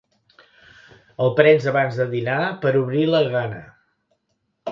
El 1.25 1.29
prens 1.39 1.67
abans 1.73 1.99
de 2.01 2.07
dinar 2.15 2.39
per 2.65 2.73
obrir 2.81 3.05
la 3.13 3.23
gana. 3.37 3.61